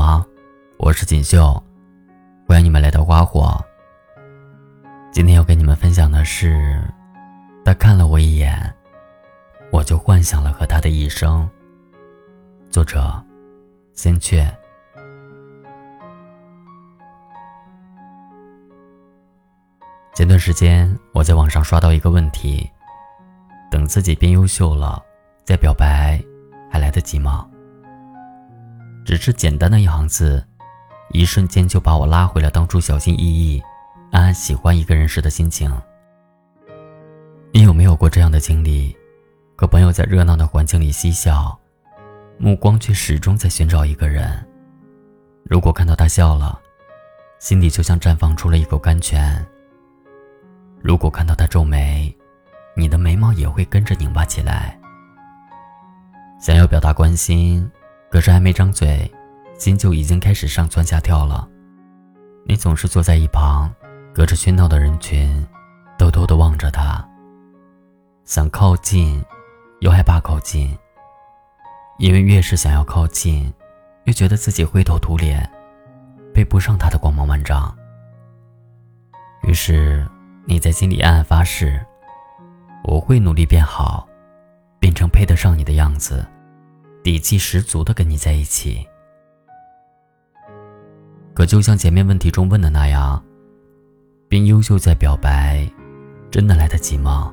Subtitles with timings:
[0.00, 0.24] 吗？
[0.78, 1.62] 我是锦绣，
[2.48, 3.62] 欢迎你们来到花火。
[5.12, 6.82] 今天要跟你们分享的是，
[7.66, 8.74] 他看了我一眼，
[9.70, 11.46] 我就幻想了和他的一生。
[12.70, 13.12] 作者：
[13.92, 14.50] 仙雀。
[20.14, 22.66] 前段时间我在网上刷到一个问题：
[23.70, 25.02] 等自己变优秀了
[25.44, 26.18] 再表白，
[26.70, 27.46] 还来得及吗？
[29.10, 30.40] 只是简单的一行字，
[31.08, 33.60] 一瞬间就把我拉回了当初小心翼翼、
[34.12, 35.68] 暗暗喜欢一个人时的心情。
[37.52, 38.96] 你有没有过这样的经历？
[39.56, 41.58] 和朋友在热闹的环境里嬉笑，
[42.38, 44.46] 目光却始终在寻找一个人。
[45.42, 46.56] 如果看到他笑了，
[47.40, 49.44] 心里就像绽放出了一口甘泉；
[50.80, 52.16] 如果看到他皱眉，
[52.76, 54.78] 你的眉毛也会跟着拧巴起来。
[56.40, 57.68] 想要表达关心。
[58.10, 59.10] 可是还没张嘴，
[59.56, 61.48] 心就已经开始上蹿下跳了。
[62.44, 63.72] 你总是坐在一旁，
[64.12, 65.46] 隔着喧闹的人群，
[65.96, 67.06] 偷偷的望着他。
[68.24, 69.24] 想靠近，
[69.78, 70.76] 又害怕靠近，
[71.98, 73.52] 因为越是想要靠近，
[74.04, 75.48] 越觉得自己灰头土脸，
[76.34, 77.72] 配不上他的光芒万丈。
[79.44, 80.04] 于是
[80.46, 81.80] 你在心里暗暗发誓：
[82.82, 84.08] 我会努力变好，
[84.80, 86.26] 变成配得上你的样子。
[87.02, 88.86] 底气十足的跟你在一起，
[91.32, 93.24] 可就像前面问题中问的那样，
[94.28, 95.66] 变优秀再表白，
[96.30, 97.32] 真的来得及吗？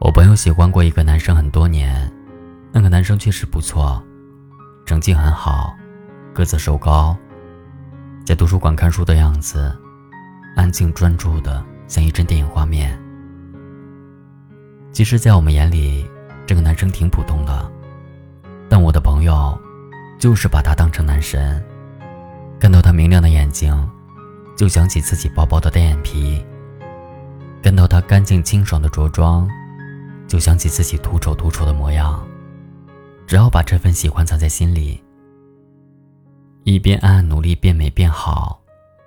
[0.00, 2.12] 我朋友喜欢过一个男生很多年，
[2.72, 4.02] 那个男生确实不错，
[4.84, 5.72] 成绩很好，
[6.34, 7.16] 个子瘦高，
[8.26, 9.72] 在图书馆看书的样子，
[10.56, 13.00] 安静专注的像一帧电影画面。
[14.90, 16.04] 其实，在我们眼里。
[16.80, 17.70] 生挺普通的，
[18.66, 19.60] 但我的朋友
[20.18, 21.62] 就是把他当成男神。
[22.58, 23.70] 看到他明亮的眼睛，
[24.56, 26.42] 就想起自己薄薄的单眼皮；
[27.62, 29.46] 看到他干净清爽的着装，
[30.26, 32.26] 就想起自己土丑土丑的模样。
[33.26, 35.02] 只要把这份喜欢藏在心里，
[36.64, 38.58] 一边暗暗努力变美变好，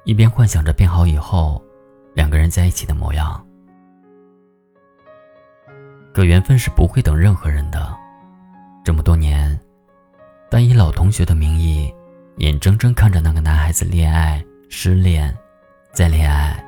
[0.04, 1.60] 一边幻想着变好以后
[2.14, 3.44] 两个人在一起的模样。
[6.14, 7.98] 可缘分是不会等任何人的。
[8.84, 9.60] 这么多年，
[10.50, 11.92] 但以老同学的名义，
[12.38, 15.36] 眼睁睁看着那个男孩子恋爱、失恋、
[15.92, 16.64] 再恋爱，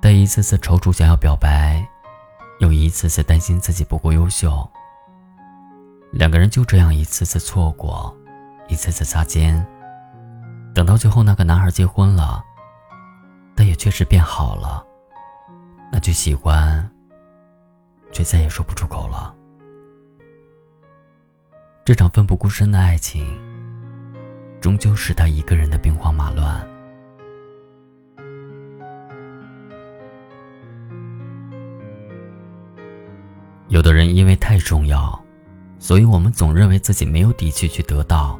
[0.00, 1.84] 但一次次踌躇想要表白，
[2.60, 4.68] 又一次次担心自己不够优秀。
[6.12, 8.14] 两个人就这样一次次错过，
[8.68, 9.66] 一次次擦肩，
[10.72, 12.44] 等到最后那个男孩结婚了，
[13.56, 14.84] 但也确实变好了，
[15.90, 16.88] 那句喜欢。
[18.12, 19.34] 却再也说不出口了。
[21.84, 23.26] 这场奋不顾身的爱情，
[24.60, 26.64] 终究是他一个人的兵荒马乱。
[33.68, 35.20] 有的人因为太重要，
[35.78, 38.38] 所以我们总认为自己没有底气去得到，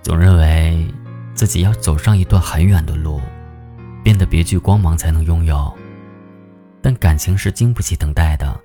[0.00, 0.86] 总认为
[1.34, 3.20] 自己要走上一段很远的路，
[4.04, 5.76] 变得别具光芒才能拥有。
[6.82, 8.58] 但感情是经不起等待的，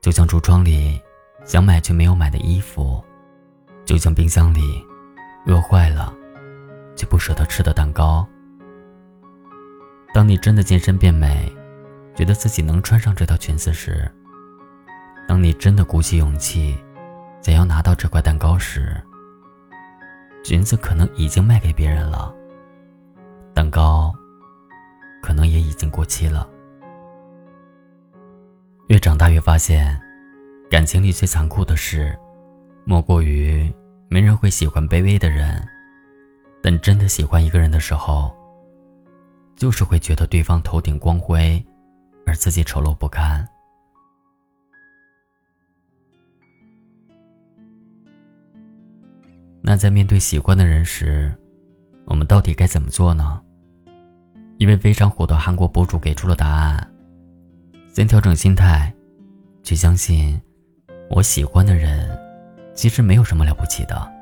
[0.00, 1.00] 就像橱窗里
[1.44, 3.02] 想买却没有买的衣服，
[3.84, 4.60] 就像冰箱里
[5.46, 6.14] 饿坏了
[6.94, 8.26] 却不舍得吃的蛋糕。
[10.14, 11.52] 当你真的健身变美，
[12.14, 14.10] 觉得自己能穿上这条裙子时，
[15.26, 16.78] 当你真的鼓起勇气
[17.42, 19.00] 想要拿到这块蛋糕时，
[20.44, 22.34] 裙子可能已经卖给别人了，
[23.52, 24.14] 蛋糕
[25.22, 26.48] 可能也已经过期了。
[28.90, 29.96] 越长大越发现，
[30.68, 32.18] 感情里最残酷的事，
[32.84, 33.72] 莫过于
[34.08, 35.64] 没人会喜欢卑微的人，
[36.60, 38.34] 但真的喜欢一个人的时候，
[39.54, 41.64] 就是会觉得对方头顶光辉，
[42.26, 43.48] 而自己丑陋不堪。
[49.60, 51.32] 那在面对喜欢的人时，
[52.06, 53.40] 我们到底该怎么做呢？
[54.58, 56.89] 一位非常火的韩国博主给出了答案。
[57.92, 58.92] 先调整心态，
[59.62, 60.40] 去相信
[61.10, 62.08] 我喜欢的人，
[62.72, 64.12] 其实没有什么了不起的。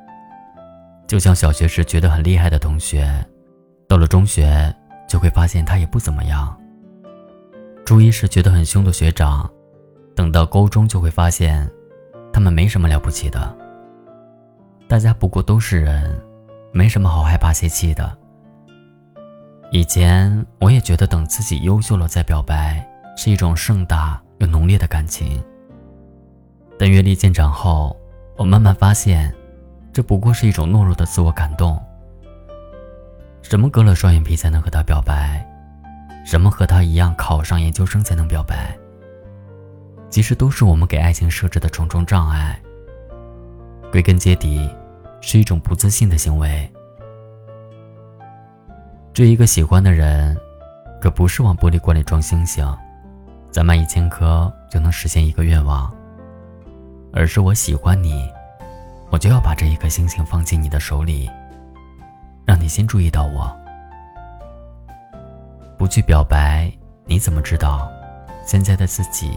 [1.06, 3.08] 就像小学时觉得很厉害的同学，
[3.86, 4.74] 到了中学
[5.06, 6.58] 就会发现他也不怎么样。
[7.84, 9.48] 初一时觉得很凶的学长，
[10.14, 11.70] 等到高中就会发现，
[12.32, 13.56] 他们没什么了不起的。
[14.86, 16.18] 大家不过都是人，
[16.72, 18.16] 没什么好害怕泄气的。
[19.70, 22.86] 以前我也觉得等自己优秀了再表白。
[23.20, 25.42] 是一种盛大又浓烈的感情，
[26.78, 27.96] 但阅历渐长后，
[28.36, 29.34] 我慢慢发现，
[29.92, 31.76] 这不过是一种懦弱的自我感动。
[33.42, 35.44] 什么割了双眼皮才能和他表白？
[36.24, 38.78] 什么和他一样考上研究生才能表白？
[40.08, 42.56] 其实都是我们给爱情设置的重重障碍。
[43.90, 44.70] 归根结底，
[45.20, 46.72] 是一种不自信的行为。
[49.12, 50.38] 追一个喜欢的人，
[51.00, 52.64] 可不是往玻璃罐里装星星，
[53.58, 55.92] 攒满一千颗就能实现一个愿望。
[57.12, 58.30] 而是我喜欢你，
[59.10, 61.28] 我就要把这一颗星星放进你的手里，
[62.46, 63.52] 让你先注意到我。
[65.76, 66.72] 不去表白，
[67.04, 67.90] 你怎么知道
[68.46, 69.36] 现在的自己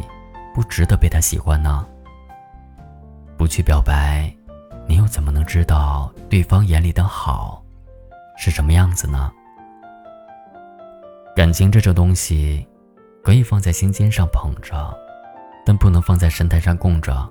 [0.53, 1.83] 不值得被他喜欢呢？
[3.35, 4.31] 不去表白，
[4.87, 7.65] 你又怎么能知道对方眼里的好
[8.37, 9.31] 是什么样子呢？
[11.35, 12.67] 感情这种东西，
[13.23, 14.97] 可以放在心尖上捧着，
[15.65, 17.29] 但不能放在神坛上供着。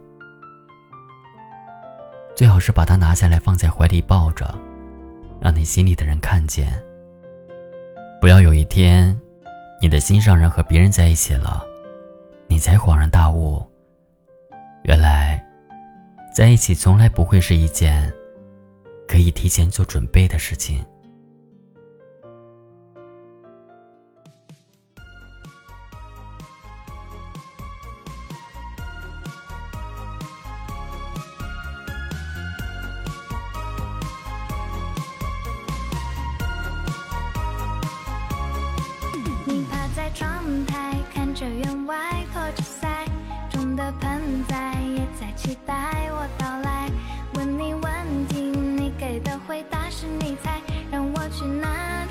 [2.35, 4.55] 最好是把它拿下来放在怀里抱着，
[5.41, 6.73] 让你心里的人看见。
[8.21, 9.19] 不要有一天，
[9.81, 11.65] 你的心上人和别人在一起了，
[12.47, 13.63] 你才恍然大悟，
[14.85, 15.45] 原来，
[16.35, 18.13] 在一起从来不会是一件
[19.09, 20.85] 可以提前做准备的事情。
[51.41, 52.10] 去哪